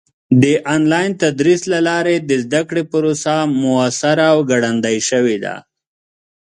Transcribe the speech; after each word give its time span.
د 0.41 0.43
آنلاین 0.75 1.11
تدریس 1.21 1.61
له 1.73 1.79
لارې 1.89 2.15
د 2.29 2.31
زده 2.43 2.61
کړې 2.69 2.83
پروسه 2.91 3.35
موثره 3.61 4.25
او 4.33 4.39
ګړندۍ 4.51 4.97
شوې 5.09 5.37
ده. 5.43 5.55